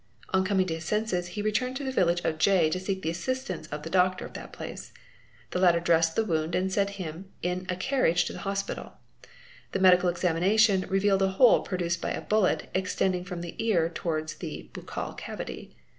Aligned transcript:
On 0.29 0.43
coming 0.43 0.65
to 0.65 0.73
his 0.73 0.83
senses 0.85 1.27
he 1.37 1.43
returned 1.43 1.75
to 1.77 1.83
the 1.83 1.91
village 1.91 2.21
of 2.21 2.39
J 2.39 2.71
to 2.71 2.79
seek 2.79 3.03
the 3.03 3.11
assistance 3.11 3.67
of 3.67 3.83
the 3.83 3.89
doctor 3.91 4.25
of 4.25 4.33
that 4.33 4.51
place. 4.51 4.91
The 5.51 5.59
latter 5.59 5.79
dressed 5.79 6.15
the 6.15 6.25
wound 6.25 6.55
and 6.55 6.73
sent 6.73 6.89
him 6.97 7.29
in 7.43 7.67
a 7.69 7.75
carriage 7.75 8.25
to 8.25 8.33
the 8.33 8.39
hospital. 8.39 8.93
The 9.73 9.79
medical 9.79 10.09
examination 10.09 10.87
revealed 10.89 11.21
a 11.21 11.27
hole 11.27 11.61
produced 11.61 12.01
by 12.01 12.13
a 12.13 12.21
bullet 12.21 12.67
extending 12.73 13.23
from 13.25 13.41
the 13.41 13.53
ear 13.63 13.89
towards 13.89 14.37
the 14.37 14.71
buccal 14.73 15.15
cavity. 15.15 15.75